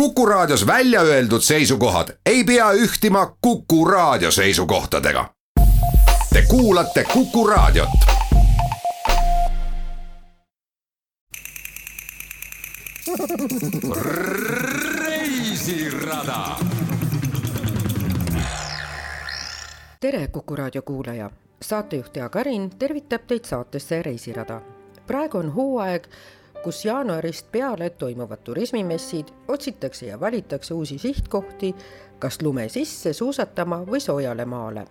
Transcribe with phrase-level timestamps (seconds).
[0.00, 5.30] Kuku Raadios välja öeldud seisukohad ei pea ühtima Kuku Raadio seisukohtadega.
[6.32, 7.88] Te kuulate Kuku Raadiot.
[14.94, 16.56] reisirada.
[20.00, 21.30] tere, Kuku Raadio kuulaja,
[21.62, 24.60] saatejuht Jaak Arin tervitab teid saatesse Reisirada.
[25.06, 26.06] praegu on hooaeg
[26.66, 31.74] kus jaanuarist peale toimuvad turismimessid, otsitakse ja valitakse uusi sihtkohti,
[32.18, 34.86] kas lume sisse suusatama või soojale maale.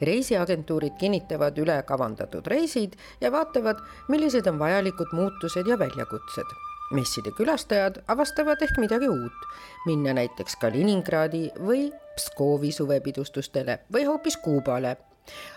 [0.00, 6.52] reisiagentuurid kinnitavad üle kavandatud reisid ja vaatavad, millised on vajalikud muutused ja väljakutsed.
[6.90, 9.48] messide külastajad avastavad ehk midagi uut,
[9.86, 14.96] minna näiteks Kaliningradi või Pskovi suvepidustustele või hoopis Kuubale.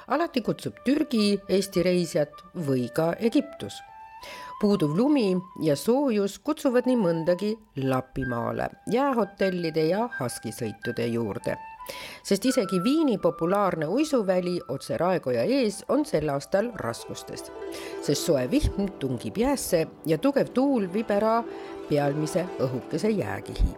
[0.07, 3.83] alati kutsub Türgi Eesti reisijat või ka Egiptus
[4.61, 7.53] puuduv lumi ja soojus kutsuvad nii mõndagi
[7.87, 11.57] Lapimaale, jäähotellide ja haskisõitude juurde.
[12.23, 17.51] sest isegi Viini populaarne uisuväli otse Raekoja ees on sel aastal raskustes,
[18.01, 21.43] sest soe vihm tungib jäässe ja tugev tuul viib ära
[21.89, 23.71] pealmise õhukese jääkihi.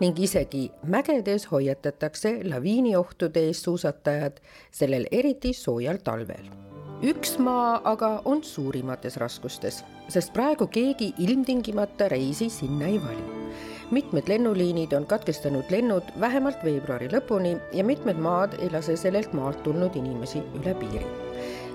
[0.00, 4.40] Ning isegi mägedes hoiatatakse laviiniohtude eest suusatajad
[4.72, 6.69] sellel eriti soojal talvel
[7.00, 9.80] üks maa aga on suurimates raskustes,
[10.12, 13.24] sest praegu keegi ilmtingimata reisi sinna ei vali.
[13.90, 19.62] mitmed lennuliinid on katkestanud lennud vähemalt veebruari lõpuni ja mitmed maad ei lase sellelt maalt
[19.62, 21.06] tulnud inimesi üle piiri.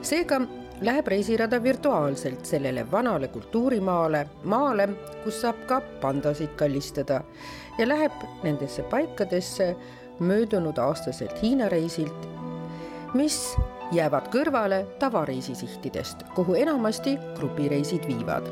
[0.01, 0.41] seega
[0.81, 4.89] läheb reisirada virtuaalselt sellele vanale kultuurimaale, maale,
[5.23, 7.23] kus saab ka pandasid kallistada
[7.79, 8.11] ja läheb
[8.43, 9.75] nendesse paikadesse
[10.19, 12.29] möödunud aastaselt Hiina reisilt,
[13.13, 13.57] mis
[13.91, 18.47] jäävad kõrvale tavareisisihtidest, kuhu enamasti grupireisid viivad.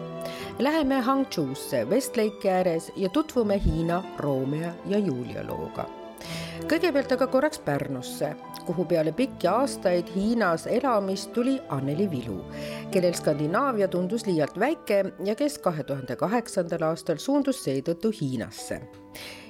[0.59, 5.85] Läheme Hangzhousse Westlake'i ääres ja tutvume Hiina Romeo ja Julia looga.
[6.69, 12.45] kõigepealt aga korraks Pärnusse, kuhu peale pikki aastaid Hiinas elamist tuli Anneli Vilu,
[12.91, 18.81] kellel Skandinaavia tundus liialt väike ja kes kahe tuhande kaheksandal aastal suundus seetõttu Hiinasse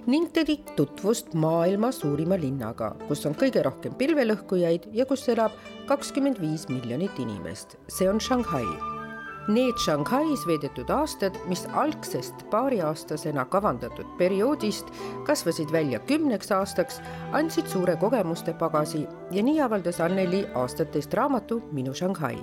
[0.08, 5.56] ning tegi tutvust maailma suurima linnaga, kus on kõige rohkem pilvelõhkujaid ja kus elab
[5.88, 7.78] kakskümmend viis miljonit inimest.
[7.88, 8.66] see on Shanghai.
[9.48, 14.88] Need Shanghais veedetud aastad, mis algsest paariaastasena kavandatud perioodist
[15.28, 21.94] kasvasid välja kümneks aastaks, andsid suure kogemuste pagasi ja nii avaldas Anneli aastatest raamatu Minu
[21.94, 22.40] Shanghai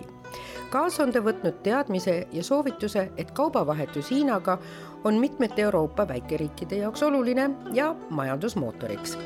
[0.71, 4.59] kaasa on ta võtnud teadmise ja soovituse, et kaubavahetus Hiinaga
[5.05, 9.19] on mitmete Euroopa väikeriikide jaoks oluline ja majandusmootoriks,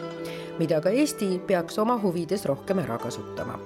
[0.59, 3.59] mida ka Eesti peaks oma huvides rohkem ära kasutama.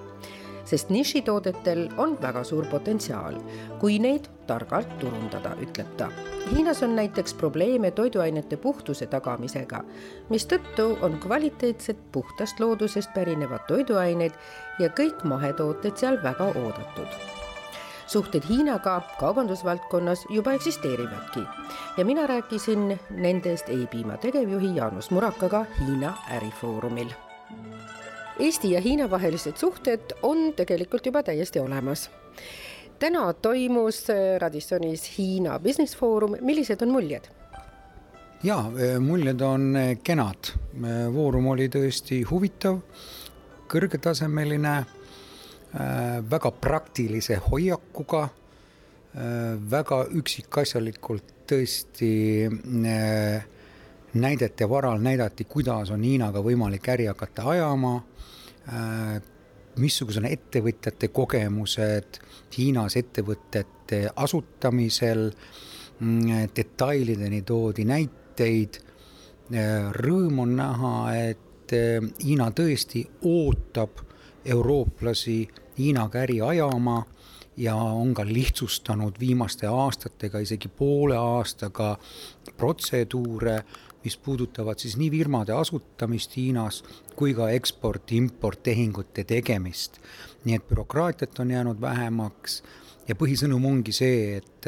[0.68, 3.38] sest nišitoodetel on väga suur potentsiaal,
[3.80, 6.10] kui neid targalt turundada, ütleb ta.
[6.50, 9.80] Hiinas on näiteks probleeme toiduainete puhtuse tagamisega,
[10.28, 14.36] mistõttu on kvaliteetsed puhtast loodusest pärinevad toiduained
[14.78, 17.37] ja kõik mahetooted seal väga oodatud
[18.08, 21.40] suhted Hiinaga kaubandusvaldkonnas juba eksisteerivadki
[21.96, 27.08] ja mina rääkisin nendest E-piima tegevjuhi Jaanus Murakaga Hiina ärifoorumil.
[28.38, 32.10] Eesti ja Hiina vahelised suhted on tegelikult juba täiesti olemas.
[32.98, 34.06] täna toimus
[34.38, 37.24] Radissonis Hiina Business Foorum, millised on muljed?
[38.42, 38.64] ja
[39.00, 40.54] muljed on kenad,
[41.14, 42.78] foorum oli tõesti huvitav,
[43.68, 44.97] kõrgetasemeline Äh,
[46.30, 52.12] väga praktilise hoiakuga, äh, väga üksikasjalikult tõesti
[52.48, 53.44] äh,
[54.14, 57.98] näidete varal näidati, kuidas on Hiinaga võimalik äri hakata ajama,
[59.78, 62.18] missugused on ettevõtjate kogemused
[62.56, 65.30] Hiinas ettevõtete asutamisel,
[66.00, 68.80] mm, detailideni toodi näiteid,
[69.96, 71.72] rõõm on näha, et
[72.24, 74.00] Hiina tõesti ootab
[74.44, 77.04] eurooplasi Hiinaga äri ajama
[77.56, 81.98] ja on ka lihtsustanud viimaste aastatega, isegi poole aastaga
[82.56, 83.62] protseduure,
[84.04, 86.84] mis puudutavad siis nii firmade asutamist Hiinas
[87.16, 89.98] kui ka eksport-import tehingute tegemist.
[90.44, 92.62] nii et bürokraatiat on jäänud vähemaks
[93.08, 94.66] ja põhisõnum ongi see, et,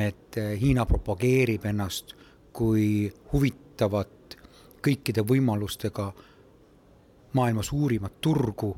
[0.00, 2.14] et Hiina propageerib ennast
[2.52, 4.36] kui huvitavat
[4.82, 6.12] kõikide võimalustega
[7.32, 8.76] maailma suurimat turgu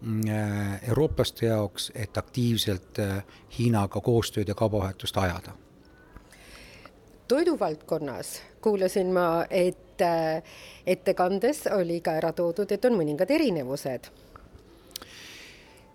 [0.00, 3.24] mm, äh, eurooplaste jaoks, et aktiivselt äh,
[3.58, 5.52] Hiinaga koostööd ja kaubavahetust ajada.
[7.28, 10.42] toiduvaldkonnas kuulasin ma, et äh,
[10.86, 14.10] ettekandes oli ka ära toodud, et on mõningad erinevused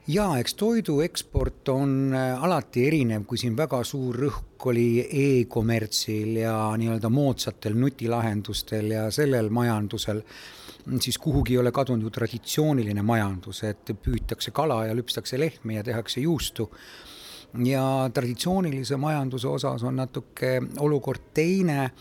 [0.10, 6.56] jaa, eks toidu eksport on alati erinev, kui siin väga suur rõhk oli e-kommertsil ja
[6.78, 10.24] nii-öelda moodsatel nutilahendustel ja sellel majandusel,
[11.00, 15.84] siis kuhugi ei ole kadunud ju traditsiooniline majandus, et püütakse kala ja lüpstakse lehmi ja
[15.84, 16.70] tehakse juustu
[17.66, 21.92] ja traditsioonilise majanduse osas on natuke olukord teine.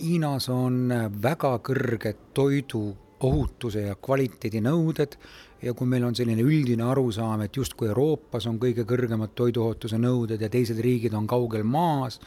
[0.00, 0.88] Hiinas on
[1.22, 5.16] väga kõrged toidu ohutuse ja kvaliteedinõuded
[5.62, 10.40] ja kui meil on selline üldine arusaam, et justkui Euroopas on kõige kõrgemad toiduohutuse nõuded
[10.40, 12.20] ja teised riigid on kaugel maas,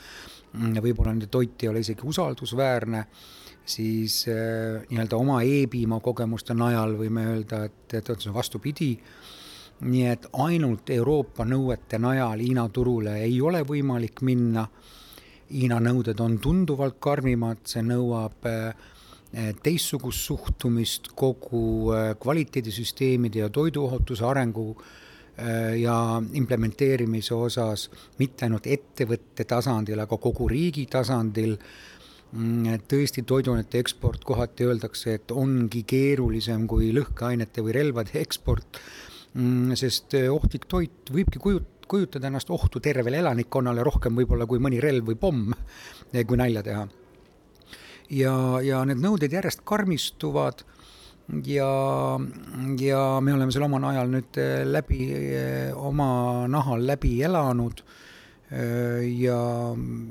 [0.54, 3.06] võib-olla nende toit ei ole isegi usaldusväärne,
[3.66, 8.98] siis äh, nii-öelda oma e-piima kogemuste najal võime öelda, et, et on see vastupidi.
[9.84, 14.68] nii et ainult Euroopa nõuete najal Hiina turule ei ole võimalik minna.
[15.50, 18.93] Hiina nõuded on tunduvalt karmimad, see nõuab äh,
[19.34, 27.88] teistsugust suhtumist kogu eh, kvaliteedisüsteemide ja toiduohutuse arengu eh, ja implementeerimise osas
[28.20, 31.58] mitte ainult ettevõtte tasandil, aga kogu riigi tasandil.
[32.34, 38.80] Mm, tõesti, toiduainete eksport kohati öeldakse, et ongi keerulisem kui lõhkeainete või relvade eksport,
[39.38, 44.82] mm, sest ohtlik toit võibki kujut-, kujutada ennast ohtu tervele elanikkonnale rohkem võib-olla kui mõni
[44.82, 45.54] relv või pomm,
[46.10, 46.90] kui nalja teha
[48.14, 50.64] ja, ja need nõuded järjest karmistuvad
[51.48, 51.70] ja,
[52.80, 57.84] ja me oleme selle omal ajal nüüd eh, läbi, eh, oma nahal läbi elanud.
[58.54, 59.40] Eh, ja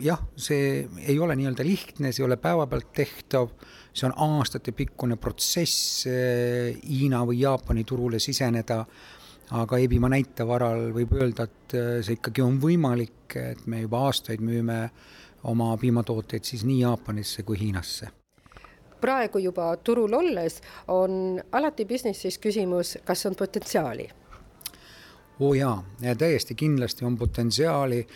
[0.02, 3.52] jah, see ei ole nii-öelda lihtne, see ei ole päevapealt tehtav,
[3.92, 8.80] see on aastatepikkune protsess Hiina või Jaapani turule siseneda,
[9.52, 14.40] aga Ebimaa näite varal võib öelda, et see ikkagi on võimalik, et me juba aastaid
[14.42, 18.08] müüme äh, oma piimatooteid siis nii Jaapanisse kui Hiinasse
[19.02, 24.08] praegu juba turul olles on alati business'is küsimus, kas on potentsiaali?
[25.42, 25.82] oo jaa,
[26.18, 28.06] täiesti kindlasti on potentsiaali.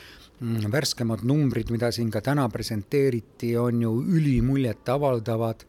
[0.40, 5.64] Mm, värskemad numbrid, mida siin ka täna presenteeriti, on ju ülimuljet avaldavad.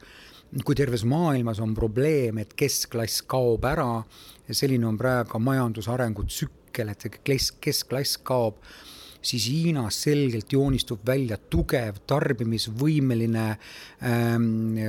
[0.65, 4.03] kui terves maailmas on probleem, et keskklass kaob ära
[4.51, 8.61] selline on praegu majandusarengu tsükkel, et see keskklass kaob
[9.21, 13.45] siis Hiinas selgelt joonistub välja tugev, tarbimisvõimeline
[14.03, 14.79] ähm,,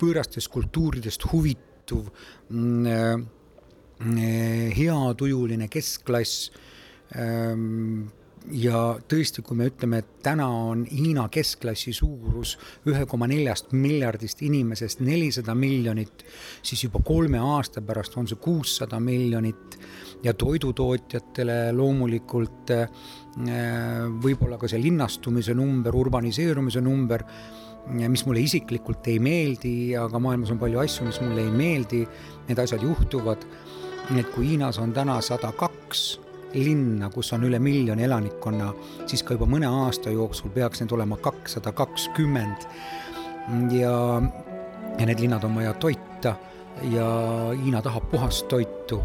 [0.00, 3.16] võõrastest kultuuridest huvituv äh,,
[4.76, 6.50] heatujuline keskklass.
[7.16, 8.08] Ähm,
[8.52, 12.56] ja tõesti, kui me ütleme, et täna on Hiina keskklassi suurus
[12.86, 16.24] ühe koma neljast miljardist inimesest nelisada miljonit,
[16.62, 19.78] siis juba kolme aasta pärast on see kuussada miljonit.
[20.24, 22.88] Ja toidutootjatele loomulikult äh,
[23.36, 27.24] võib-olla ka see linnastumise number, urbaniseerumise number,
[27.92, 32.02] mis mulle isiklikult ei meeldi, aga maailmas on palju asju, mis mulle ei meeldi,
[32.48, 33.44] need asjad juhtuvad.
[34.16, 36.20] et kui Hiinas on täna sada kaks
[36.54, 38.72] linna, kus on üle miljoni elanikkonna,
[39.06, 42.66] siis ka juba mõne aasta jooksul peaks need olema kakssada kakskümmend.
[43.70, 44.22] ja,
[44.98, 46.36] ja need linnad on vaja toita
[46.90, 47.06] ja
[47.62, 49.02] Hiina tahab puhast toitu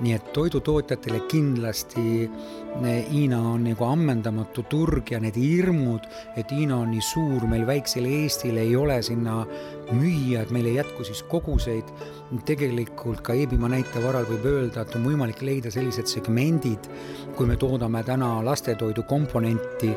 [0.00, 6.06] nii et toidutootjatele kindlasti eh, Hiina on nagu ammendamatu turg ja need hirmud,
[6.40, 9.42] et Hiina on nii suur, meil väiksel Eestil ei ole sinna
[9.92, 11.92] müüa, et meil ei jätku siis koguseid.
[12.46, 16.88] tegelikult ka Eebimaa näite varal võib öelda, et on võimalik leida sellised segmendid,
[17.36, 19.92] kui me toodame täna lastetoidu komponenti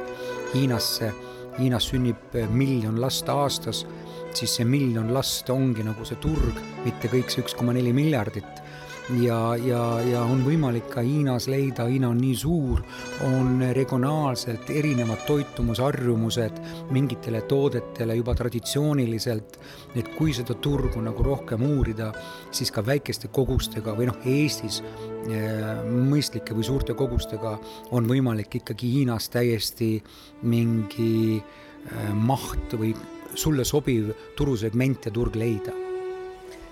[0.53, 1.13] Hiinasse,
[1.59, 3.85] Hiinas sünnib miljon last aastas,
[4.33, 8.62] siis see miljon last ongi nagu see turg, mitte kõik see üks koma neli miljardit
[9.09, 12.81] ja, ja, ja on võimalik ka Hiinas leida, Hiina on nii suur,
[13.27, 16.61] on regionaalselt erinevad toitumusharjumused
[16.95, 19.59] mingitele toodetele juba traditsiooniliselt,
[19.99, 22.11] et kui seda turgu nagu rohkem uurida,
[22.51, 24.79] siis ka väikeste kogustega või noh, Eestis
[25.27, 27.57] eh, mõistlike või suurte kogustega
[27.91, 29.97] on võimalik ikkagi Hiinas täiesti
[30.47, 32.95] mingi eh, maht või
[33.35, 35.82] sulle sobiv turusegment ja turg leida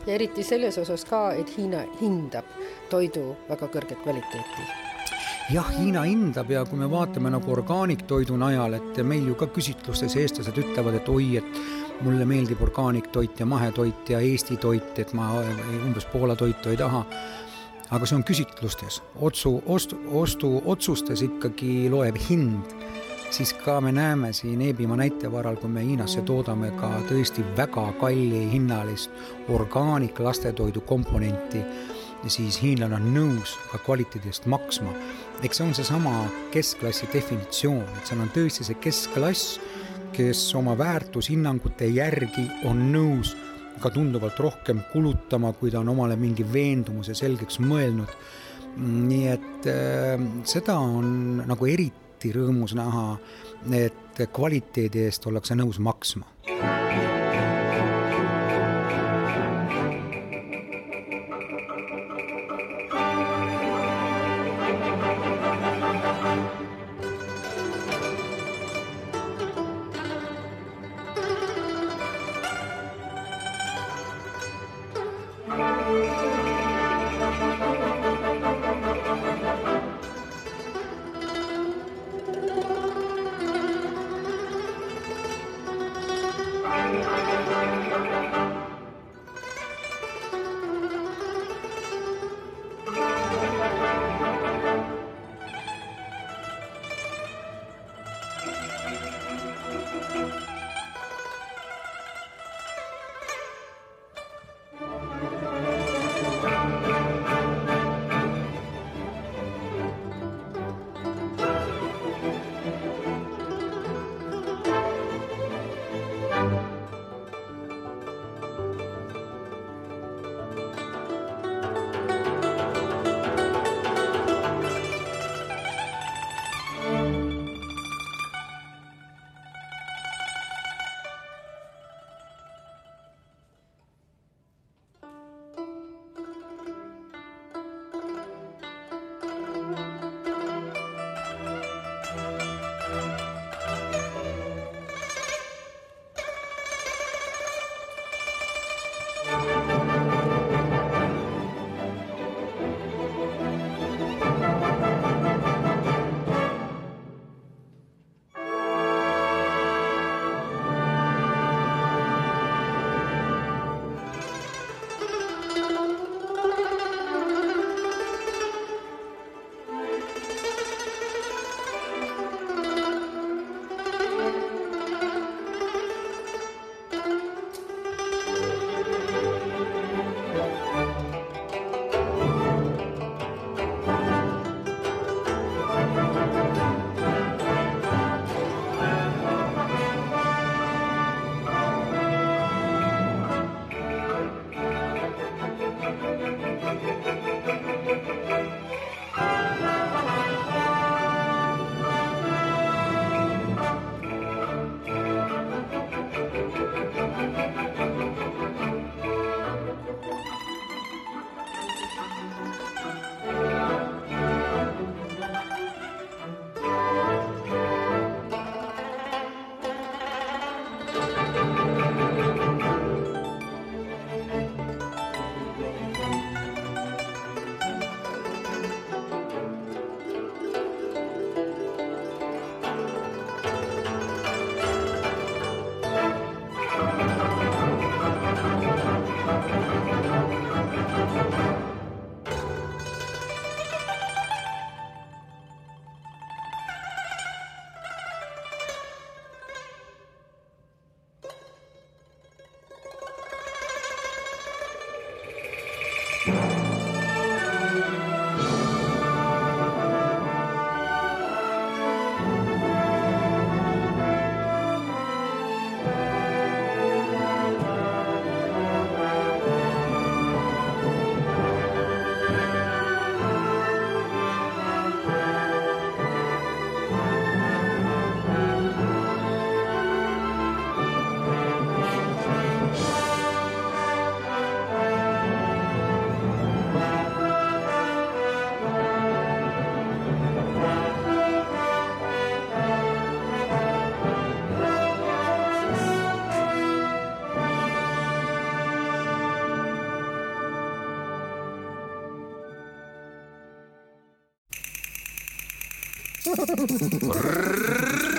[0.05, 2.47] ja eriti selles osas ka, et Hiina hindab
[2.89, 4.69] toidu väga kõrget kvaliteeti.
[5.51, 10.15] Jah, Hiina hindab ja kui me vaatame nagu orgaaniktoidu najal, et meil ju ka küsitlustes
[10.21, 15.31] eestlased ütlevad, et oi, et mulle meeldib orgaaniktoit ja mahetoit ja Eesti toit, et ma
[15.85, 17.05] umbes Poola toitu ei taha.
[17.91, 22.71] aga see on küsitlustes, otsu, ostu, ostuotsustes ikkagi loeb hind
[23.31, 27.85] siis ka me näeme siin Eebimaa näite varal, kui me Hiinasse toodame ka tõesti väga
[27.99, 29.11] kalli hinnalist
[29.49, 31.63] orgaanik lastetoidu komponenti,
[32.27, 34.91] siis hiinlane on nõus ka kvaliteedi eest maksma.
[35.43, 36.11] eks see on seesama
[36.51, 39.59] keskklassi definitsioon, et seal on tõesti see keskklass,
[40.13, 43.35] kes oma väärtushinnangute järgi on nõus
[43.81, 48.11] ka tunduvalt rohkem kulutama, kui ta on omale mingi veendumuse selgeks mõelnud
[48.77, 53.17] nii et äh, seda on nagu eriti rõõmus näha,
[53.73, 56.27] et kvaliteedi eest ollakse nõus maksma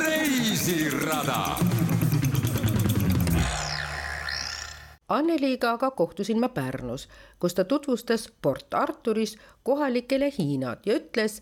[0.02, 1.56] reisirada.
[5.08, 7.08] Anneliga aga kohtusin ma Pärnus,
[7.38, 11.40] kus ta tutvustas Port Arturis kohalikele Hiinat ja ütles,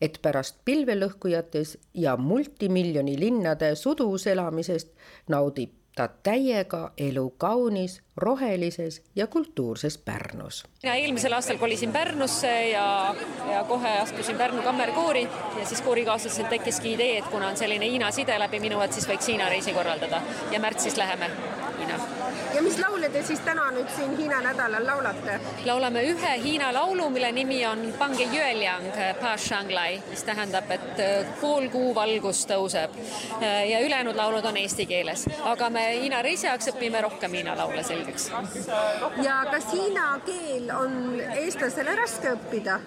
[0.00, 4.88] et pärast pilvelõhkujates ja multimiljoni linnade sudus elamisest
[5.28, 10.64] naudib ta täiega elu kaunis, rohelises ja kultuurses Pärnus.
[10.82, 13.14] mina eelmisel aastal kolisin Pärnusse ja,
[13.50, 18.10] ja kohe astusin Pärnu kammerkoori ja siis koorikaaslasel tekkiski idee, et kuna on selline Hiina
[18.10, 21.30] side läbi minu, et siis võiks Hiina reisi korraldada ja märtsis läheme
[21.78, 22.00] Hiina
[22.54, 25.38] ja mis laule te siis täna nüüd siin Hiina nädalal laulate?
[25.64, 28.28] laulame ühe Hiina laulu, mille nimi on Pange
[29.36, 32.94] Shanglai, mis tähendab, et äh, pool kuu valgus tõuseb.
[33.40, 37.56] Äh, ja ülejäänud laulud on eesti keeles, aga me Hiina reisi ajaks õpime rohkem Hiina
[37.58, 38.30] laule selgeks.
[39.22, 42.78] ja kas hiina keel on eestlasele raske õppida?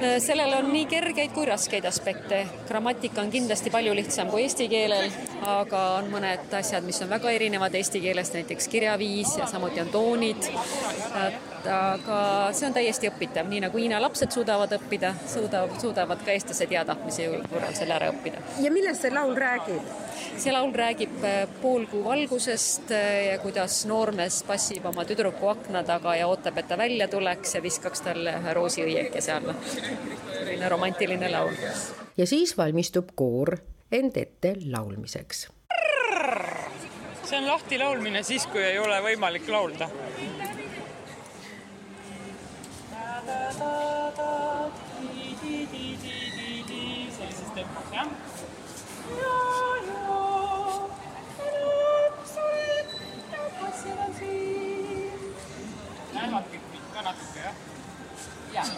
[0.00, 2.46] Äh, sellel on nii kergeid kui raskeid aspekte.
[2.68, 5.10] grammatika on kindlasti palju lihtsam kui eesti keelel,
[5.44, 9.92] aga on mõned asjad, mis on väga erinevad eesti keelest, näiteks kirjaviis ja samuti on
[9.92, 10.48] toonid.
[11.66, 12.18] aga
[12.54, 16.84] see on täiesti õpitav, nii nagu Hiina lapsed suudavad õppida, suudavad, suudavad ka eestlased hea
[16.86, 18.42] tahtmise korral selle ära õppida.
[18.62, 19.94] ja millest see laul räägib?
[20.36, 26.16] see laul räägib äh, poolkuu valgusest äh, ja kuidas noormees passib oma tüdruku akna taga
[26.16, 29.54] ja ootab, et ta välja tuleks ja viskaks talle ühe roosiõiekese alla.
[29.66, 31.56] selline romantiline laul.
[32.16, 33.56] ja siis valmistub koor
[33.92, 35.48] end ette laulmiseks.
[37.24, 39.88] see on lahti laulmine siis, kui ei ole võimalik laulda.
[47.16, 48.08] sellises tempos, jah.
[56.14, 57.54] näevad kõik ka natuke, jah?
[58.54, 58.68] jaa.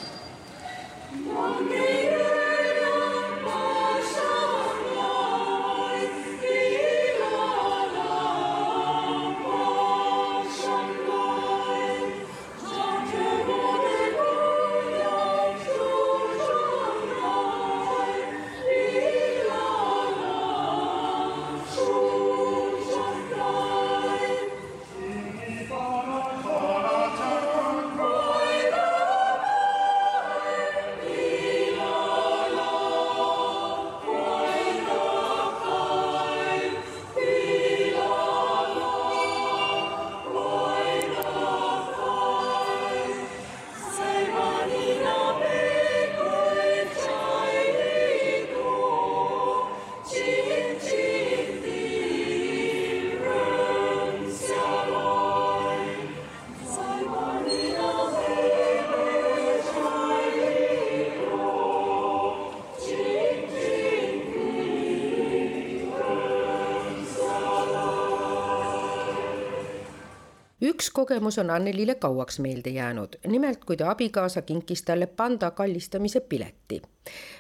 [71.09, 76.83] Kogemus on Annelile kauaks meelde jäänud, nimelt kui ta abikaasa kinkis talle panda kallistamise pileti.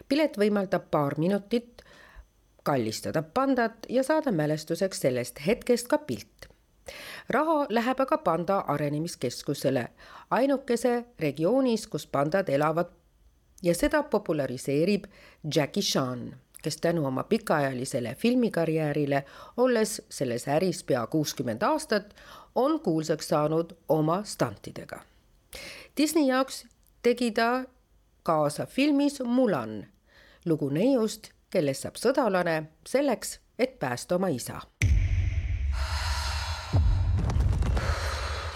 [0.09, 1.83] pilet võimaldab paar minutit
[2.65, 6.49] kallistada pandat ja saada mälestuseks sellest hetkest ka pilt.
[7.31, 9.89] raha läheb aga panda arenemiskeskusele,
[10.31, 12.87] ainukese regioonis, kus pandad elavad
[13.63, 15.05] ja seda populariseerib
[15.55, 19.25] Jackie Chan kes tänu oma pikaajalisele filmikarjäärile,
[19.57, 22.15] olles selles äris pea kuuskümmend aastat,
[22.59, 25.01] on kuulsaks saanud oma stantidega.
[25.97, 26.67] Disney jaoks
[27.03, 27.65] tegi ta
[28.23, 29.87] kaasa filmis Mulan,
[30.47, 34.61] lugu neiust, kellest saab sõdalane selleks, et päästa oma isa.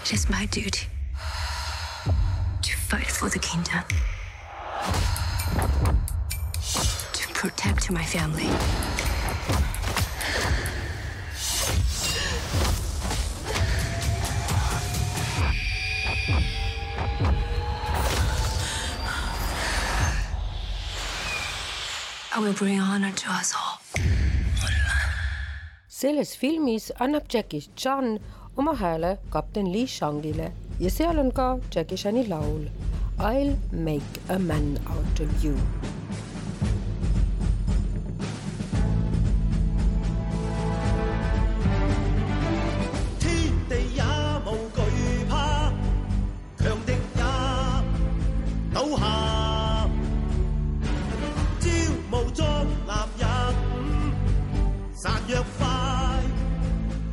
[0.03, 0.85] It is my duty
[2.61, 3.87] to fight for the kingdom,
[7.13, 8.51] to protect my family.
[25.87, 28.07] Selles filmis annab Jackie Chan
[28.57, 30.47] oma hääle kapten Li Shangile
[30.79, 32.65] ja seal on ka Jackie Chani laul
[33.19, 35.55] I'll make a man out of you.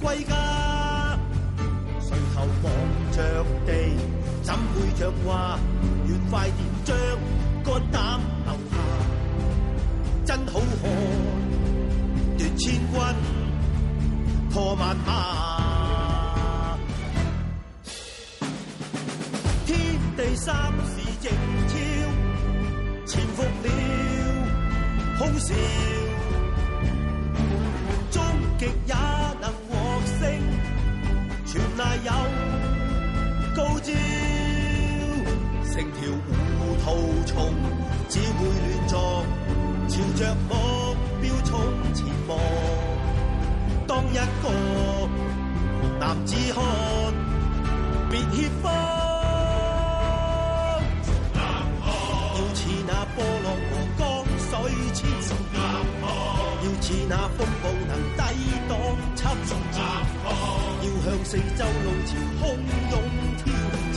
[0.02, 1.18] 歸家。
[2.00, 2.72] 垂頭望
[3.12, 3.72] 着地，
[4.42, 5.58] 怎會像話？
[6.06, 6.96] 願快點將
[7.64, 8.76] 肝膽留下，
[10.24, 10.90] 真好看，
[12.38, 13.14] 奪千軍。
[14.52, 15.08] 破萬馬。
[19.64, 19.76] 天
[20.16, 21.30] 地三時靜
[21.68, 21.76] 悄，
[23.06, 23.68] 潛伏了
[25.18, 25.54] 空少，
[37.32, 37.54] 重，
[38.08, 38.98] 只会乱撞，
[39.88, 40.52] 朝着目
[41.20, 41.50] 标冲
[41.94, 42.30] 前望。
[43.86, 44.44] 当一个
[45.98, 46.58] 男子汉，
[48.10, 48.72] 别怯方，
[52.34, 54.00] 要似那波浪和江
[54.38, 54.50] 水
[54.92, 55.28] 千重，
[56.62, 58.18] 要似那风暴能抵
[58.68, 58.70] 挡
[59.14, 59.78] 侵蚀，
[60.82, 62.08] 要向四周路潮
[62.40, 62.42] 汹
[62.90, 62.94] 涌
[63.38, 63.46] 挑
[63.92, 63.96] 战，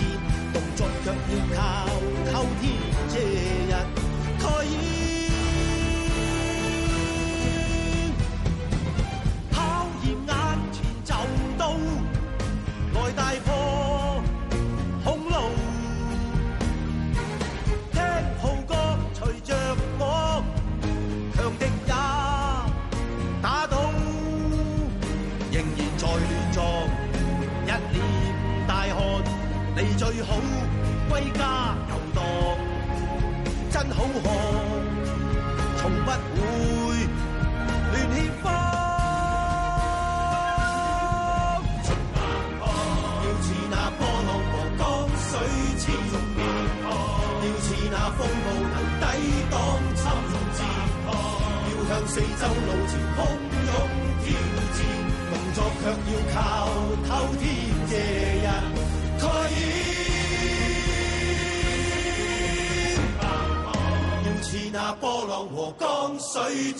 [0.53, 1.13] 动作却要
[1.55, 1.61] 靠。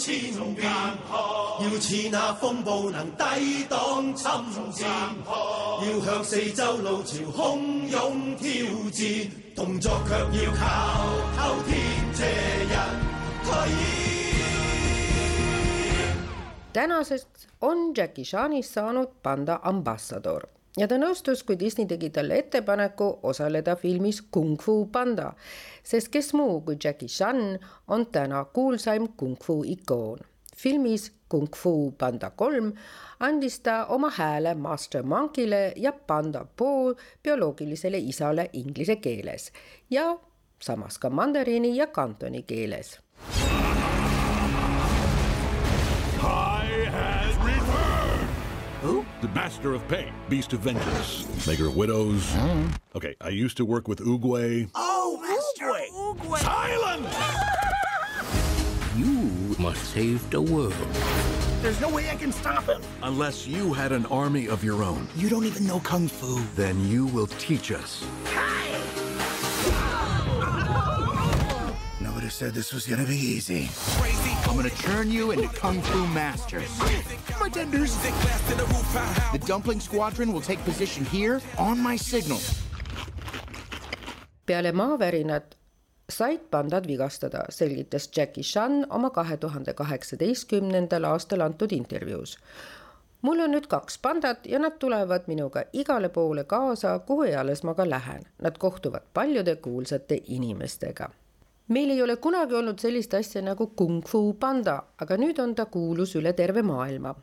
[0.03, 0.69] 水千變，
[1.61, 3.23] 要似那風暴能抵
[3.69, 4.25] 擋侵
[4.73, 4.83] 佔，
[5.25, 8.43] 要向四周路朝洶湧挑
[8.91, 10.61] 戰，動作卻要靠
[11.37, 11.71] 透天
[12.13, 12.75] 這日
[13.45, 13.73] 蓋掩。
[16.73, 20.41] tänasest on Jackie Chanist saanud panda ambassador
[20.77, 25.33] ja ta nõustus, kui Disney tegi talle ettepaneku osaleda filmis Kung Fu Panda,
[25.83, 30.19] sest kes muu kui Jackie Chan on täna kuulsaim kung fu ikoon.
[30.57, 32.73] filmis Kung Fu Panda kolm
[33.19, 39.51] andis ta oma hääle Master Monkile ja Panda Po bioloogilisele isale inglise keeles
[39.89, 40.17] ja
[40.61, 42.99] samas ka mandariini ja kantoni keeles
[49.33, 52.23] Master of Pain, Beast of Vengeance, Maker of Widows.
[52.33, 52.67] Hmm.
[52.95, 54.69] Okay, I used to work with Oogway.
[54.75, 56.39] Oh, Master Oogway!
[56.39, 57.15] Silence!
[58.95, 60.71] You must save the world.
[61.63, 62.79] There's no way I can stop him.
[63.01, 65.07] Unless you had an army of your own.
[65.15, 66.39] You don't even know Kung Fu.
[66.55, 68.05] Then you will teach us.
[68.25, 70.12] Nobody
[72.33, 73.69] said this was gonna be easy.
[74.47, 76.71] I'm gonna turn you into Kung Fu masters.
[77.39, 77.95] Pretenders.
[79.31, 82.39] The Dumpling Squadron will take position here on my signal.
[84.45, 85.57] peale maavärinat
[86.09, 92.37] said pandad vigastada, selgitas Jackie Chan oma kahe tuhande kaheksateistkümnendal aastal antud intervjuus.
[93.21, 97.73] mul on nüüd kaks pandat ja nad tulevad minuga igale poole kaasa, kuhu eales ma
[97.73, 98.23] ka lähen.
[98.41, 101.09] Nad kohtuvad paljude kuulsate inimestega.
[101.67, 105.65] Meil ei ole kunagi olnud sellist asja nagu Kung Fu panda, aga nüüd on ta
[105.65, 107.15] kuulus üle terve maailma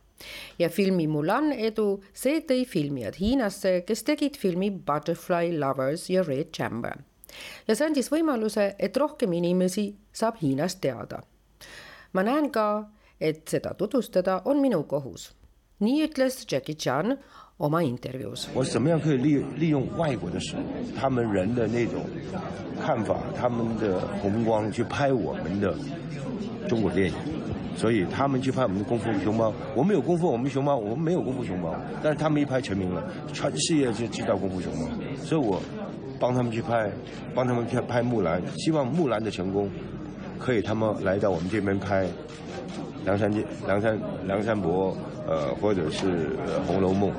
[0.59, 6.53] ja filmi Mulan edu, see tõi filmijad Hiinasse, kes tegid filmi Butterfly Lovers ja Red
[6.57, 7.01] Chamber
[7.69, 11.23] ja see andis võimaluse, et rohkem inimesi saab Hiinast teada.
[12.13, 15.31] ma näen ka, et seda tutvustada on minu kohus.
[15.81, 17.19] nii ütles Jackie Chan
[18.55, 20.41] 我怎么样可以利利用外国的，
[20.99, 22.01] 他们人的那种
[22.81, 25.75] 看法，他们的红光去拍我们的
[26.67, 27.15] 中国电影。
[27.77, 34.87] 所以他们去拍我们的功夫熊猫，我们有功夫，我们熊猫，我们没有功夫熊猫，但是他们一拍成名了，全世界就知道功夫熊猫。
[35.23, 35.61] 所以我
[36.19, 36.91] 帮他们去拍，
[37.35, 39.71] 帮他们去拍木兰，希望木兰的成功，
[40.39, 42.07] 可以他们来到我们这边拍
[43.05, 43.31] 梁山、
[43.67, 44.97] 梁山梁山伯，
[45.27, 46.07] 呃，或者是
[46.67, 47.11] 《红楼梦》。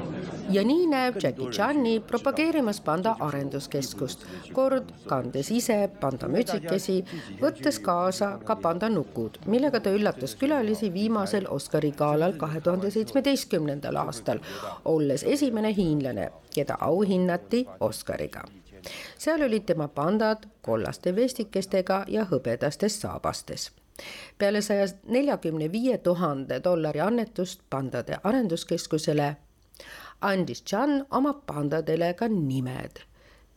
[0.49, 7.01] Ja nii näeb Jackie Chani propageerimas panda arenduskeskust, kord kandes ise panda mütsikesi,
[7.41, 13.99] võttes kaasa ka panda nukud, millega ta üllatas külalisi viimasel Oscari galal kahe tuhande seitsmeteistkümnendal
[14.05, 14.39] aastal,
[14.85, 18.43] olles esimene hiinlane, keda auhinnati Oscariga.
[19.17, 23.69] seal olid tema pandad kollaste vestikestega ja hõbedastes saabastes
[24.37, 29.35] peale saja neljakümne viie tuhande dollari annetust pandade arenduskeskusele
[30.21, 33.01] andis Chan oma pandadele ka nimed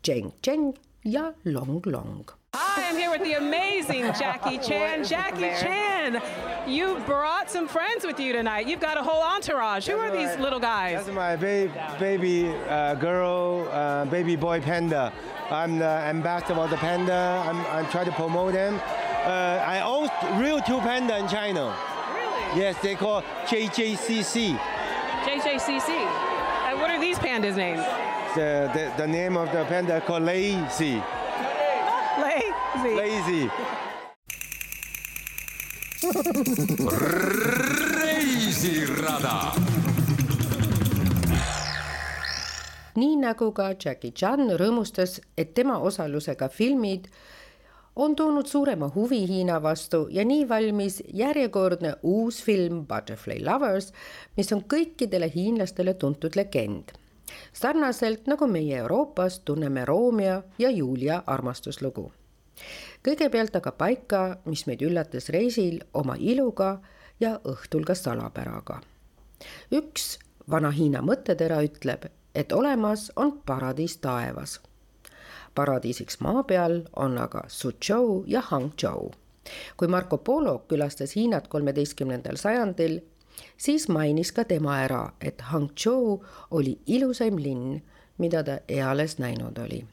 [0.02, 0.74] Cheng Cheng
[1.04, 2.24] ja Long Long.
[2.54, 5.04] I am here with the amazing Jackie Chan.
[5.04, 6.22] Jackie Chan,
[6.68, 8.68] you brought some friends with you tonight.
[8.68, 9.88] You've got a whole entourage.
[9.88, 11.04] Who are these little guys?
[11.04, 15.12] That's my ba- baby uh, girl, uh, baby boy panda.
[15.50, 17.42] I'm the ambassador of the panda.
[17.44, 18.80] I'm, I'm trying to promote them.
[19.24, 20.08] Uh, I own
[20.40, 21.74] real two panda in China.
[22.14, 22.60] Really?
[22.60, 24.56] Yes, they call JJCC.
[25.26, 26.33] JJCC.
[26.74, 27.78] And what are these pandas' names?
[28.34, 31.00] The, the, the name of the panda called Lazy.
[32.18, 32.94] Lazy.
[32.96, 33.50] Lazy.
[38.02, 39.54] reisirada.
[42.96, 47.06] nii nagu ka Jackie Chan rõõmustas, et tema osalusega filmid
[47.96, 53.92] on toonud suurema huvi Hiina vastu ja nii valmis järjekordne uus film Butterfly Lovers,
[54.36, 56.88] mis on kõikidele hiinlastele tuntud legend.
[57.52, 62.12] sarnaselt nagu meie Euroopas tunneme Romeo ja Julia armastuslugu.
[63.08, 66.80] kõigepealt aga paika, mis meid üllatas reisil oma iluga
[67.20, 68.80] ja õhtul ka salapäraga.
[69.72, 70.18] üks
[70.50, 74.60] vana Hiina mõttetera ütleb, et olemas on paradiis taevas
[75.54, 79.10] paradiisiks maa peal on aga Suzhou ja Hangzhou.
[79.76, 83.00] kui Marco Polo külastas Hiinat kolmeteistkümnendal sajandil,
[83.56, 87.82] siis mainis ka tema ära, et Hangzhou oli ilusaim linn,
[88.18, 89.84] mida ta eales näinud oli.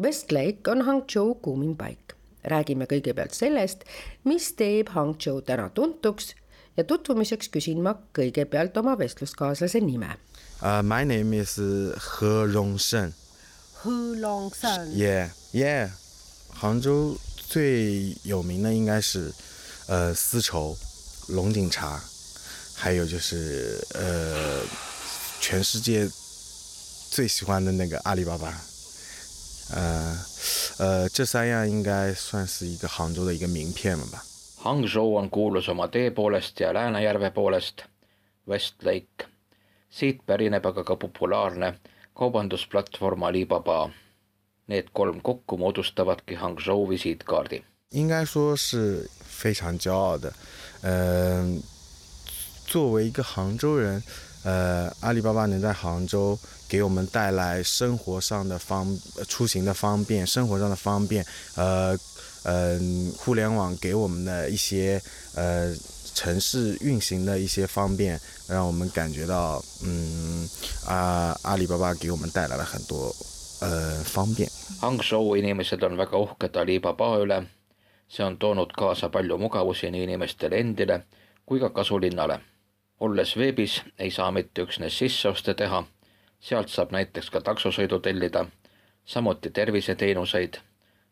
[0.00, 2.14] Westlake on Hangzhou kuumim paik.
[2.44, 3.82] räägime kõigepealt sellest,
[4.24, 6.34] mis teeb Hangzhou täna tuntuks
[6.76, 10.14] ja tutvumiseks küsin ma kõigepealt oma vestluskaaslase nime
[10.62, 10.82] uh,.
[10.82, 13.27] My name is He Rongsheng
[13.80, 14.88] 喝 long 山。
[14.90, 15.90] Yeah, yeah，
[16.52, 19.32] 杭州最有名的应该是
[19.86, 20.76] 呃丝绸、
[21.28, 22.02] 龙井茶，
[22.74, 24.62] 还有就是呃
[25.40, 26.10] 全世界
[27.10, 28.60] 最喜欢的那个阿里巴巴。
[29.70, 30.18] 呃
[30.78, 34.24] 呃，这三样应该算是一个杭州的一个名片了吧。
[34.64, 37.84] Hangzhou on kuulus oma tee poolest ja Läänejärve poolest,
[38.44, 39.28] Westlake.
[39.88, 41.78] siit pärineb aga ka populaarne
[47.90, 50.32] 应该说是非常骄傲的。
[50.80, 51.62] 嗯、
[52.66, 54.02] 作为一个杭州人，
[54.42, 56.36] 呃，阿里巴巴能在杭州
[56.68, 61.96] 给我们带来生活上的方、出行的方便，生活上的方便，呃，
[62.42, 65.00] 嗯、互联网给我们的一些
[65.36, 65.72] 呃
[66.14, 70.47] 城市运行的一些方便，让我们感觉到，嗯
[70.87, 73.13] 啊，阿里巴巴给我们带来了很多
[73.61, 74.49] 呃方便。
[74.81, 77.47] Hangzhou inimesed on väga uhked Alibaba üle.
[78.09, 81.03] see on toonud kaasa palju mugavusi nii inimestele endile
[81.45, 82.39] kui ka kasulinnale.
[82.99, 85.83] olles veebis, ei saa mitte üksnes sisseoste teha,
[86.39, 88.45] sealt saab näiteks ka taksosõidu tellida,
[89.05, 90.59] samuti terviseteenuseid,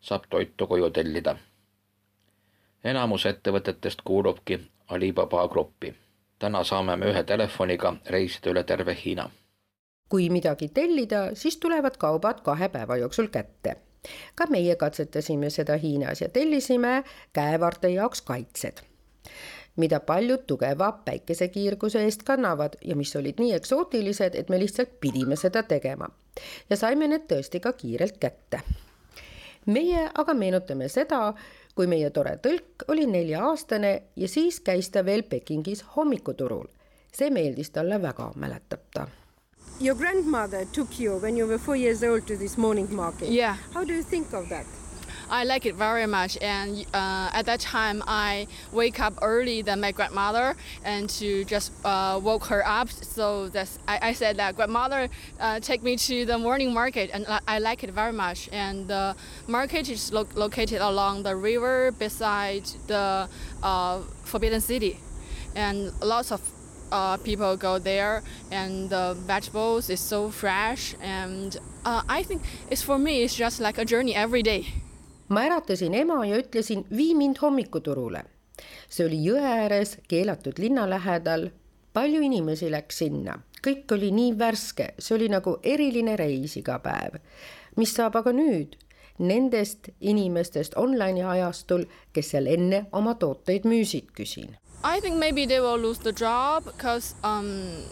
[0.01, 1.35] saab toitu koju tellida.
[2.83, 5.93] enamus ettevõtetest kuulubki Alibaba gruppi.
[6.38, 9.30] täna saame me ühe telefoniga reisida üle terve Hiina
[10.08, 13.76] kui midagi tellida, siis tulevad kaubad kahe päeva jooksul kätte.
[14.34, 18.78] ka meie katsetasime seda Hiinas ja tellisime käevarde jaoks kaitsed,
[19.76, 25.36] mida paljud tugeva päikesekiirguse eest kannavad ja mis olid nii eksootilised, et me lihtsalt pidime
[25.36, 26.08] seda tegema.
[26.70, 28.60] ja saime need tõesti ka kiirelt kätte.
[29.66, 31.34] meie aga meenutame seda,
[31.76, 36.66] kui meie tore tõlk oli nelja-aastane ja siis käis ta veel Pekingis hommikuturul.
[37.12, 39.06] see meeldis talle väga, mäletab ta
[39.80, 43.28] Your grandmother took you when you were four years old to this morning market.
[43.28, 43.56] Yeah.
[43.74, 44.64] How do you think of that?
[45.28, 49.80] I like it very much, and uh, at that time I wake up early than
[49.80, 52.90] my grandmother, and to just uh, woke her up.
[52.90, 55.08] So that's I, I said that grandmother
[55.40, 58.48] uh, take me to the morning market, and I, like it very much.
[58.52, 59.16] And the
[59.48, 63.28] market is lo- located along the river beside the
[63.62, 65.00] uh, Forbidden City,
[65.56, 66.40] and lots of
[66.92, 72.80] uh, people go there and the vegetables is so fresh and uh, I think it's
[72.80, 74.66] for me it's just like a journey every day.
[75.28, 78.24] Ma äratasin ema ja ütlesin, vii mind hommikuturule.
[78.88, 81.50] see oli jõe ääres, keelatud linna lähedal.
[81.92, 87.20] palju inimesi läks sinna, kõik oli nii värske, see oli nagu eriline reis iga päev.
[87.76, 88.76] mis saab aga nüüd?
[89.18, 95.60] Nendest inimestest online'i ajastul, kes seal enne oma tooteid müüsid, küsin I think maybe they
[95.60, 97.82] will lose the job because um,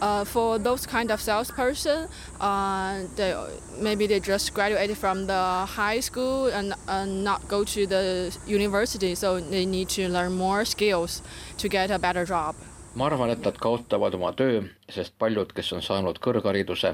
[0.00, 2.08] uh, for those kind of salesperson,
[2.40, 3.34] uh, they
[3.80, 9.14] maybe they just graduated from the high school and uh, not go to the university,
[9.14, 11.22] so they need to learn more skills
[11.58, 12.54] to get a better job.
[12.94, 16.92] ma arvan, et nad kaotavad oma töö, sest paljud, kes on saanud kõrghariduse,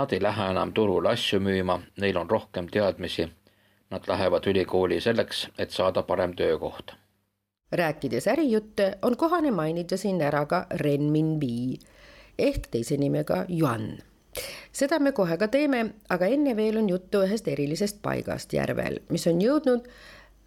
[0.00, 3.28] nad ei lähe enam turule asju müüma, neil on rohkem teadmisi.
[3.90, 6.96] Nad lähevad ülikooli selleks, et saada parem töökoht.
[7.72, 11.78] rääkides ärijutte, on kohane mainida siin ära ka renminbi
[12.37, 13.97] ehk teise nimega yuan.
[14.71, 19.27] seda me kohe ka teeme, aga enne veel on juttu ühest erilisest paigast järvel, mis
[19.27, 19.89] on jõudnud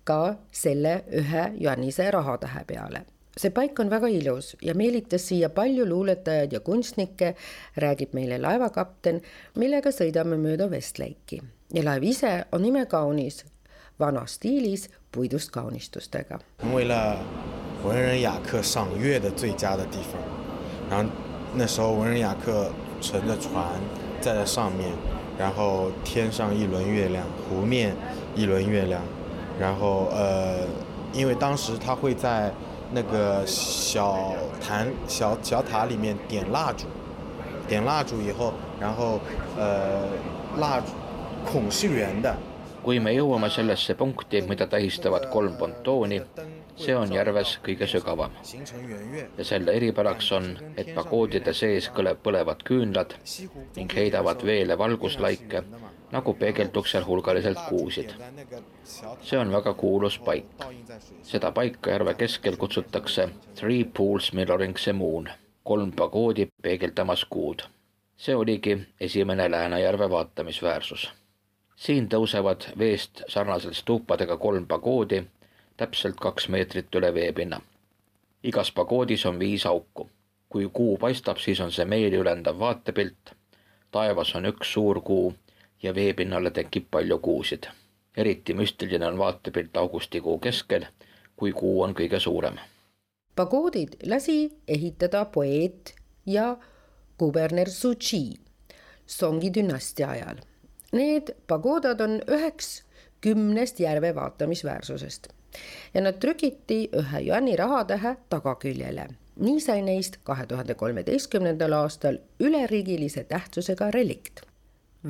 [0.05, 3.07] ka selle ühe juanise rahatähe peale
[3.37, 7.35] see paik on väga ilus ja meelitas siia palju luuletajaid ja kunstnikke,
[7.77, 9.21] räägib meile laevakapten,
[9.61, 11.43] millega sõidame mööda Westlake'i
[11.75, 13.45] ja laev ise on imekaunis,
[14.01, 16.41] vanas stiilis puidust kaunistustega.
[16.73, 17.19] 为了
[17.85, 20.21] 文人雅客赏月的最佳的地方。
[20.89, 21.11] 然后
[21.54, 22.70] 那时候文人雅客
[23.02, 23.66] 乘着船
[24.20, 24.90] 在上面，
[25.38, 27.96] 然后天上一轮月亮，湖面
[28.36, 29.02] 一轮月亮，
[29.60, 30.60] 然后呃，
[31.12, 32.52] 因为当时他会在
[32.94, 36.86] 那个小坛小小塔里面点蜡烛，
[37.68, 39.20] 点蜡烛以后，然后
[39.58, 40.04] 呃
[40.58, 40.88] 蜡烛
[41.46, 42.36] 孔是圆的。
[46.78, 48.32] See on järves kõige sügavam.
[49.38, 53.16] ja selle eripäraks on, et pagoodide sees kõleb põlevad küünlad
[53.76, 55.64] ning heidavad veele valguslaike,
[56.12, 58.14] nagu peegelduks seal hulgaliselt kuusid.
[59.22, 60.46] see on väga kuulus paik.
[61.24, 65.30] seda paika järve keskel kutsutakse Three Pools Mirroring the Moon,
[65.64, 67.62] kolm pagoodi peegeldamas kuud.
[68.18, 71.12] see oligi esimene Läänejärve vaatamisväärsus
[71.82, 75.24] siin tõusevad veest sarnaselt stuupadega kolm pagoodi,
[75.82, 77.58] täpselt kaks meetrit üle veepinna.
[78.44, 80.10] igas pagoodis on viis auku.
[80.50, 83.32] kui kuu paistab, siis on see meeliülendav vaatepilt.
[83.92, 85.34] taevas on üks suur kuu
[85.84, 87.64] ja veepinnale tekib palju kuusid.
[88.18, 90.86] eriti müstiline on vaatepilt augustikuu keskel,
[91.36, 92.60] kui kuu on kõige suurem.
[93.36, 96.58] pagoodid lasi ehitada poeet ja
[97.18, 98.24] kuberner Suchi
[99.06, 100.46] Songi dünastia ajal
[100.92, 102.84] Need pagoodad on üheks
[103.22, 105.41] kümnest järve vaatamisväärsusest
[105.94, 109.08] ja nad trükiti ühe Jani rahatähe tagaküljele.
[109.36, 114.42] nii sai neist kahe tuhande kolmeteistkümnendal aastal üleriigilise tähtsusega relikt.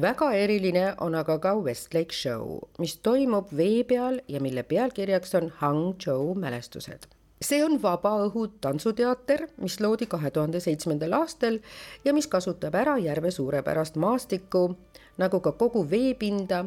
[0.02, 5.54] väga eriline on aga ka Westlake Show, mis toimub vee peal ja mille pealkirjaks on
[5.56, 7.10] Hangzhou mälestused
[7.42, 11.58] see on vabaõhu tantsuteater, mis loodi kahe tuhande seitsmendal aastal
[12.06, 14.64] ja mis kasutab ära järve suurepärast maastikku
[15.18, 16.66] nagu ka kogu veepinda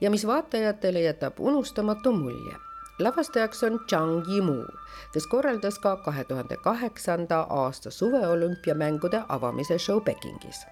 [0.00, 2.56] ja mis vaatajatele jätab unustamatu mulje.
[3.00, 4.64] Lavastajaks on Zhang Yimou,
[5.12, 10.66] kes korraldas ka kahe tuhande kaheksanda aasta suveolümpiamängude avamise show Pekingis.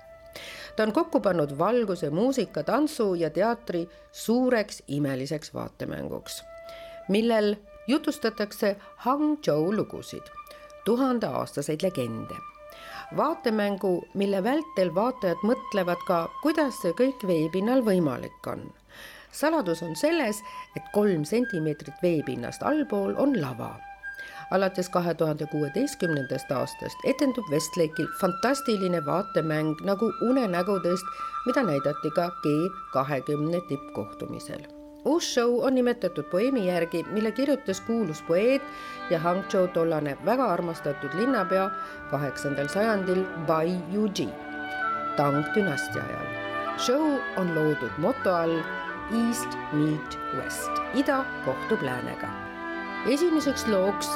[0.76, 6.44] ta on kokku pannud valguse, muusika, tantsu ja teatri suureks imeliseks vaatemänguks,
[7.08, 10.26] millel jutustatakse Hangzhou lugusid,
[10.84, 12.34] tuhandeaastaseid legende
[13.16, 18.68] vaatemängu, mille vältel vaatajad mõtlevad ka, kuidas see kõik veepinnal võimalik on.
[19.32, 20.42] Saladus on selles,
[20.76, 23.76] et kolm sentimeetrit veepinnast allpool on lava.
[24.50, 31.04] alates kahe tuhande kuueteistkümnendast aastast etendub Westlake'il fantastiline vaatemäng nagu unenägudest,
[31.46, 32.56] mida näidati ka G
[32.92, 34.64] kahekümne tippkohtumisel
[35.04, 38.62] uus show on nimetatud poeemi järgi, mille kirjutas kuulus poeet
[39.10, 41.70] ja Hangzhou tollane väga armastatud linnapea
[42.10, 44.28] kaheksandal sajandil Bai Yuji
[45.16, 46.28] Tang dünastia ajal.
[46.76, 48.60] show on loodud moto all
[49.08, 52.28] East meet West, ida kohtub läänega.
[53.08, 54.10] esimeseks looks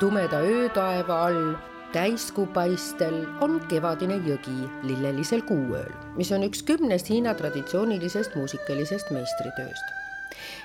[0.00, 1.54] tumeda öötaeva all
[1.92, 9.96] täiskuupaistel on kevadine jõgi lillelisel kuuööl, mis on üks kümnest Hiina traditsioonilisest muusikalisest meistritööst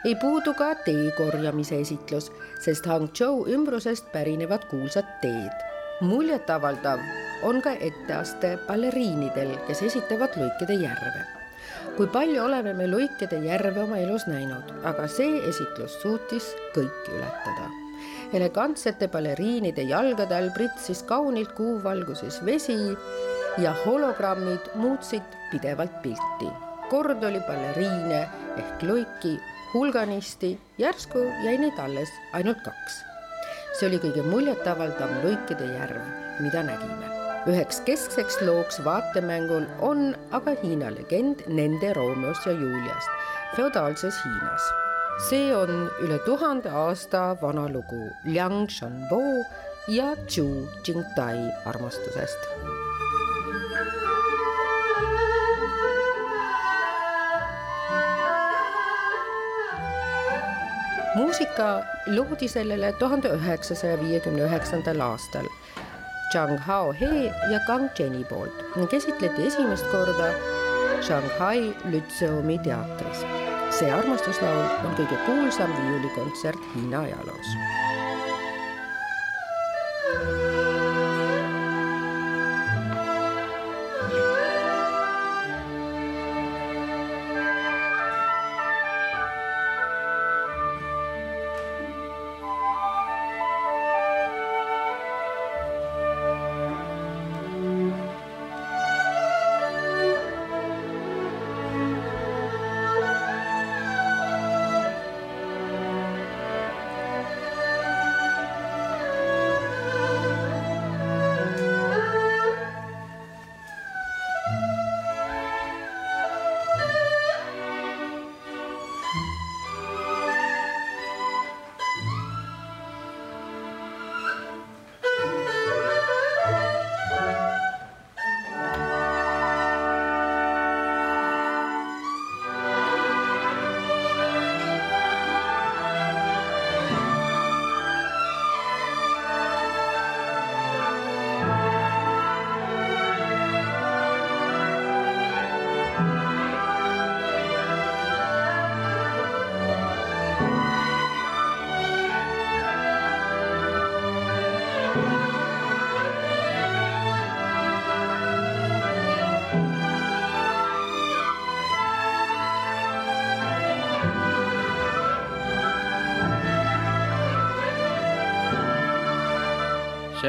[0.06, 5.68] ei puudu ka tee korjamise esitlus, sest Hangzhou ümbrusest pärinevad kuulsad teed.
[6.02, 7.00] muljetavaldav
[7.44, 11.41] on ka etteaste baleriinidel, kes esitavad Luikede järve.
[11.98, 17.70] Kui palju oleme me Luikede järve oma elus näinud, aga see esitlus suutis kõiki ületada.
[18.34, 22.78] elegantsete baleriinide jalgade all pritsis kaunilt kuuvalguses vesi
[23.58, 26.50] ja hologrammid muutsid pidevalt pilti.
[26.90, 29.40] kord oli baleriine ehk luiki
[29.74, 33.00] hulganisti, järsku jäi neid alles ainult kaks.
[33.80, 36.04] see oli kõige muljetavaldav Luikede järv,
[36.44, 37.21] mida nägime.
[37.50, 43.10] Üheks keskseks looks vaatemängul on aga Hiina legend nende Romeost ja Juliast
[43.56, 44.68] feodaalses Hiinas.
[45.30, 49.22] see on üle tuhande aasta vana lugu Liang Shanbo
[49.88, 52.48] ja Zhu Jingtai armastusest
[61.16, 65.50] muusika loodi sellele tuhande üheksasaja viiekümne üheksandal aastal
[66.32, 70.32] Zhang Hao He ja Kang Zheni poolt ning esitleti esimest korda
[71.02, 73.26] Shanghai Lütseumi teatris.
[73.72, 77.56] see armastuslaul on kõige kuulsam viiulikontsert Hiina ajaloos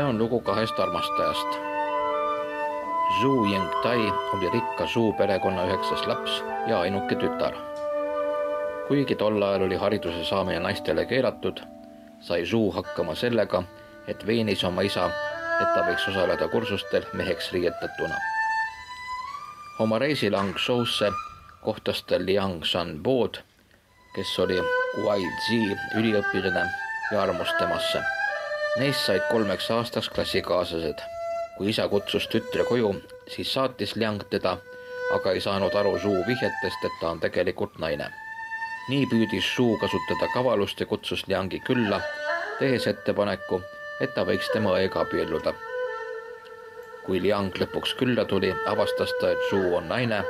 [0.03, 1.48] see on lugu kahest armastajast.
[3.20, 7.55] Zhu Yingtai oli rikka Zhu perekonna üheksas laps ja ainuke tütar.
[8.88, 11.61] kuigi tol ajal oli hariduse saamine naistele keelatud,
[12.20, 13.62] sai Zhu hakkama sellega,
[14.09, 15.07] et veenis oma isa,
[15.61, 18.16] et ta võiks osaleda kursustel meheks riietatuna.
[19.78, 21.12] oma reisil Hangzhousse
[21.61, 23.38] kohtas ta Liang Shanbod,
[24.14, 24.59] kes oli
[24.96, 25.62] Guaizi
[25.94, 26.66] üliõpilane
[27.12, 28.22] ja armus temasse.
[28.79, 31.01] Neist said kolmeks aastaks klassikaaslased.
[31.57, 32.95] kui isa kutsus tütre koju,
[33.29, 34.57] siis saatis Liang teda,
[35.12, 38.09] aga ei saanud aru Zhu vihjetest, et ta on tegelikult naine.
[38.89, 42.01] nii püüdis Zhu kasutada kavalust ja kutsus Liangi külla,
[42.59, 43.61] tehes ettepaneku,
[44.01, 45.53] et ta võiks tema õega abielluda.
[47.05, 50.25] kui Liang lõpuks külla tuli, avastas ta, et Zhu on naine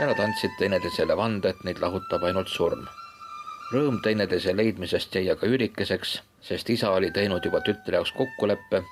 [0.00, 2.88] ja nad andsid teineteisele vande, et neid lahutab ainult surm
[3.72, 8.82] rõõm teineteise leidmisest jäi aga üürikeseks, sest isa oli teinud juba tütre jaoks kokkuleppe,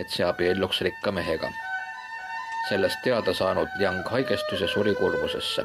[0.00, 1.50] et see abielluks rikka mehega.
[2.68, 5.64] sellest teada saanud Liang haigestus ja suri kurbusesse.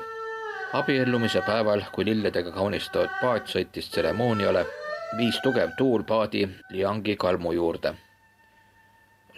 [0.73, 4.65] abiellumise päeval, kui lilledega kaunistatud paat sõitis tseremooniale,
[5.17, 7.93] viis tugev tuul paadi Liangi kalmu juurde.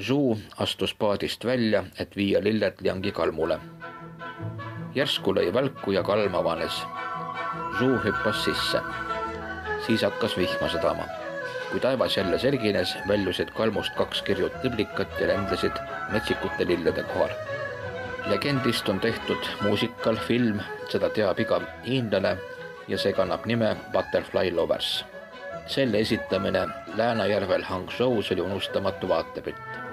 [0.01, 3.59] Zhu astus paadist välja, et viia lilled Liangi kalmule.
[4.95, 6.83] järsku lõi välku ja kalm avanes.
[7.77, 8.81] Zhu hüppas sisse
[9.89, 11.18] siis hakkas vihma sadama.
[11.71, 15.77] Kui taevas jälle selgines, väljusid kalmust kaks kirjut liblikat ja lendlesid
[16.11, 17.29] metsikute lillede kohal.
[18.29, 20.59] legendist on tehtud muusikal, film,
[20.89, 22.37] seda teab iga hiinlane
[22.87, 25.05] ja see kannab nime Butterfly Lovers.
[25.67, 29.88] selle esitamine Läänajärvel Hangzhous oli unustamatu vaatepilt.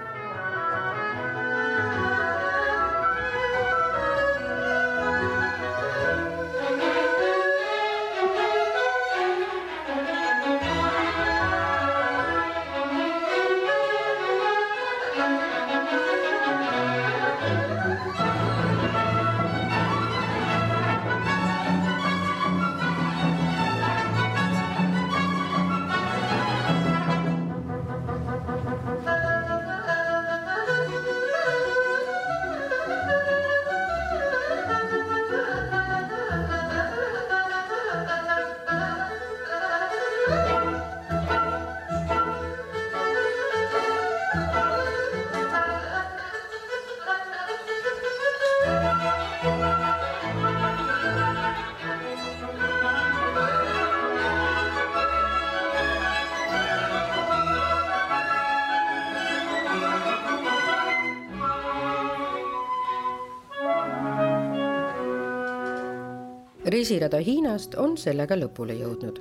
[66.77, 69.20] Reisirada Hiinast on sellega lõpule jõudnud.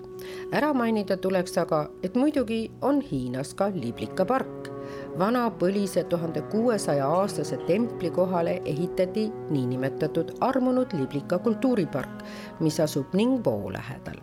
[0.51, 4.71] ära mainida tuleks aga, et muidugi on Hiinas ka Liblika park.
[5.19, 12.23] vana põlise tuhande kuuesaja aastase templi kohale ehitati niinimetatud armunud Liblika kultuuripark,
[12.59, 14.19] mis asub Ningbo lähedal.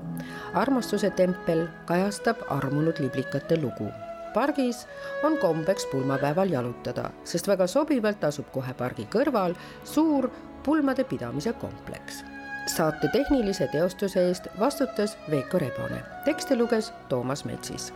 [0.54, 3.88] armastuse tempel kajastab armunud liblikate lugu
[4.34, 4.86] pargis
[5.22, 10.30] on kombeks pulmapäeval jalutada, sest väga sobivalt asub kohe pargi kõrval suur
[10.64, 12.24] pulmade pidamise kompleks
[12.66, 17.92] saate tehnilise teostuse eest vastutas Veiko Rebane, tekste luges Toomas Metsis.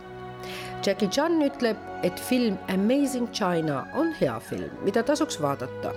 [0.85, 5.93] Jackie Chan ütleb, et film Amazing China on hea film, mida tasuks vaadata.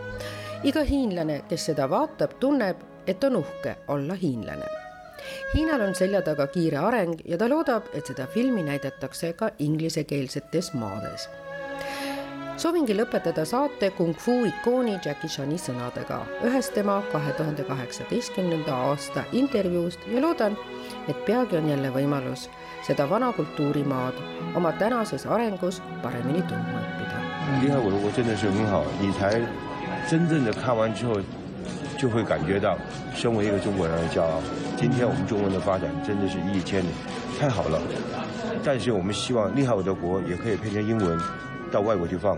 [0.64, 4.66] iga hiinlane, kes seda vaatab, tunneb, et on uhke olla hiinlane.
[5.54, 10.72] Hiinal on selja taga kiire areng ja ta loodab, et seda filmi näidatakse ka inglisekeelsetes
[10.74, 11.28] maades
[12.59, 19.25] soovingi lõpetada saate kung fu ikooni Jackie Chani sõnadega ühest tema kahe tuhande kaheksateistkümnenda aasta
[19.31, 20.55] intervjuust ja loodan,
[21.07, 22.47] et peagi on jälle võimalus
[22.87, 24.15] seda vana kultuurimaad
[24.55, 27.19] oma tänases arengus paremini tundma õppida.
[27.61, 29.41] 厉害我的国真的是很好，你才
[30.09, 31.19] 真正的看完之后，
[31.97, 32.77] 就会感觉到
[33.13, 34.41] 身为一个中国人的骄傲。
[34.77, 36.93] 今天我们中文的发展真的是一千年，
[37.39, 37.81] 太好了。
[38.63, 41.19] 但是我们希望厉害我的国也可以变成英文。
[41.70, 42.36] 到外国去放。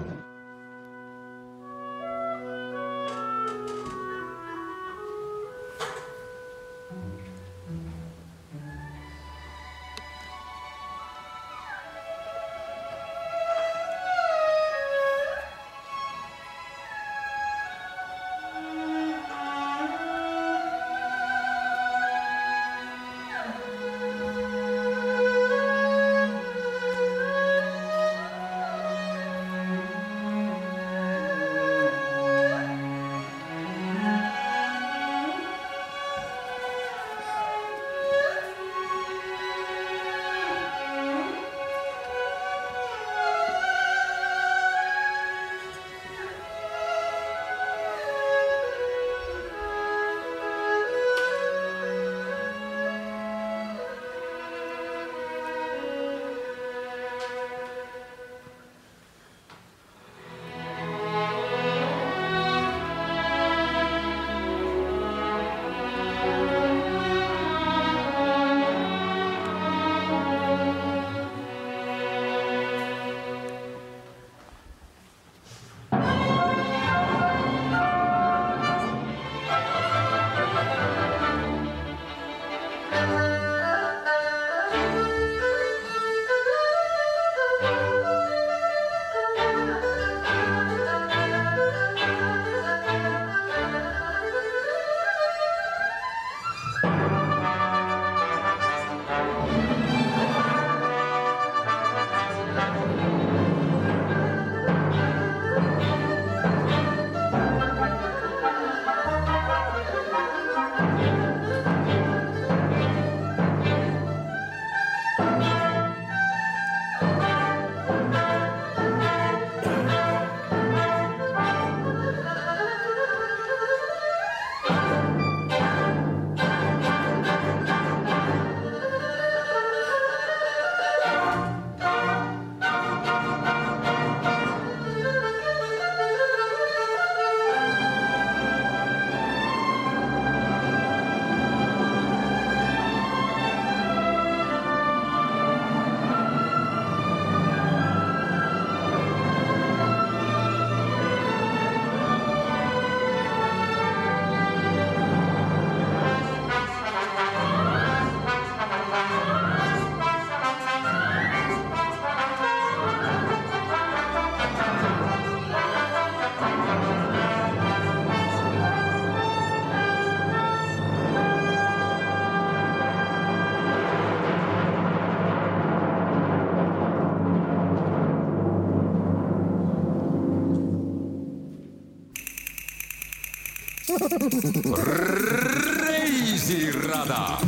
[186.03, 187.39] Reisirada